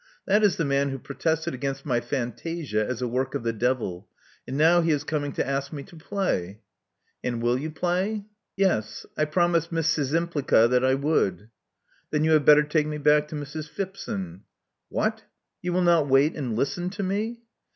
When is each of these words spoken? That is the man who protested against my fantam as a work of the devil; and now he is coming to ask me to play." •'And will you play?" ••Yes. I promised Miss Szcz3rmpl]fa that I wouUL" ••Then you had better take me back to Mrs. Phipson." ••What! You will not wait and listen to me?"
That 0.25 0.43
is 0.43 0.55
the 0.57 0.65
man 0.65 0.89
who 0.89 0.97
protested 0.97 1.53
against 1.53 1.85
my 1.85 1.99
fantam 1.99 2.73
as 2.75 3.03
a 3.03 3.07
work 3.07 3.35
of 3.35 3.43
the 3.43 3.53
devil; 3.53 4.07
and 4.47 4.57
now 4.57 4.81
he 4.81 4.89
is 4.89 5.03
coming 5.03 5.31
to 5.33 5.45
ask 5.47 5.71
me 5.71 5.83
to 5.83 5.95
play." 5.95 6.57
•'And 7.23 7.39
will 7.39 7.55
you 7.55 7.69
play?" 7.69 8.25
••Yes. 8.57 9.05
I 9.15 9.25
promised 9.25 9.71
Miss 9.71 9.95
Szcz3rmpl]fa 9.95 10.71
that 10.71 10.83
I 10.83 10.95
wouUL" 10.95 11.47
••Then 12.11 12.23
you 12.23 12.31
had 12.31 12.45
better 12.45 12.63
take 12.63 12.87
me 12.87 12.97
back 12.97 13.27
to 13.27 13.35
Mrs. 13.35 13.69
Phipson." 13.69 14.39
••What! 14.91 15.19
You 15.61 15.71
will 15.71 15.83
not 15.83 16.07
wait 16.09 16.35
and 16.35 16.55
listen 16.55 16.89
to 16.89 17.03
me?" 17.03 17.43